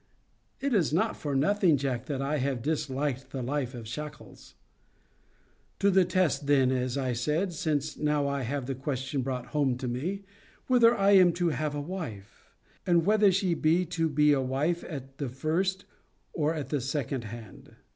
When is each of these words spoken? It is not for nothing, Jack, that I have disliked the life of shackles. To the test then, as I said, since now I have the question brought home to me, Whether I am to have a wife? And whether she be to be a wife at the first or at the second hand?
It 0.59 0.73
is 0.73 0.91
not 0.91 1.15
for 1.15 1.35
nothing, 1.35 1.77
Jack, 1.77 2.07
that 2.07 2.23
I 2.23 2.37
have 2.39 2.63
disliked 2.63 3.29
the 3.29 3.43
life 3.43 3.75
of 3.75 3.87
shackles. 3.87 4.55
To 5.77 5.91
the 5.91 6.05
test 6.05 6.47
then, 6.47 6.71
as 6.71 6.97
I 6.97 7.13
said, 7.13 7.53
since 7.53 7.95
now 7.97 8.27
I 8.27 8.41
have 8.41 8.65
the 8.65 8.73
question 8.73 9.21
brought 9.21 9.49
home 9.53 9.77
to 9.77 9.87
me, 9.87 10.23
Whether 10.65 10.97
I 10.97 11.11
am 11.11 11.33
to 11.33 11.49
have 11.49 11.75
a 11.75 11.79
wife? 11.81 12.49
And 12.83 13.05
whether 13.05 13.31
she 13.31 13.53
be 13.53 13.85
to 13.93 14.09
be 14.09 14.33
a 14.33 14.41
wife 14.41 14.83
at 14.89 15.19
the 15.19 15.29
first 15.29 15.85
or 16.33 16.55
at 16.55 16.69
the 16.69 16.81
second 16.81 17.25
hand? 17.25 17.75